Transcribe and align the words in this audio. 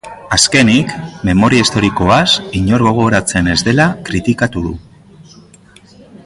Azkenik, 0.35 0.93
memoria 1.29 1.65
historikoaz 1.65 2.23
inor 2.61 2.85
gogoratzen 2.87 3.53
ez 3.53 3.57
dela 3.69 3.87
kritikatu 4.09 4.65
du. 4.69 4.75